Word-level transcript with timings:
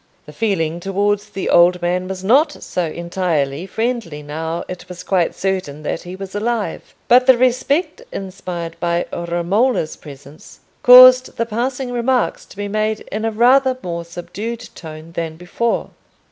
The 0.25 0.33
feeling 0.33 0.79
towards 0.79 1.29
the 1.29 1.47
old 1.47 1.79
man 1.79 2.07
was 2.07 2.23
not 2.23 2.63
so 2.63 2.87
entirely 2.87 3.67
friendly 3.67 4.23
now 4.23 4.63
it 4.67 4.89
was 4.89 5.03
quite 5.03 5.35
certain 5.35 5.83
that 5.83 6.01
he 6.01 6.15
was 6.15 6.33
alive, 6.33 6.95
but 7.07 7.27
the 7.27 7.37
respect 7.37 8.01
inspired 8.11 8.79
by 8.79 9.05
Romola's 9.13 9.95
presence 9.95 10.61
caused 10.81 11.37
the 11.37 11.45
passing 11.45 11.91
remarks 11.91 12.47
to 12.47 12.57
be 12.57 12.67
made 12.67 13.01
in 13.11 13.25
a 13.25 13.31
rather 13.31 13.77
more 13.83 14.03
subdued 14.03 14.69
tone 14.73 15.11
than 15.11 15.35
before. 15.35 15.91